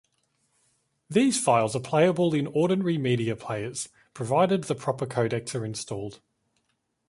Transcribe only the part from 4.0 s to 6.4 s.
provided the proper codecs are installed.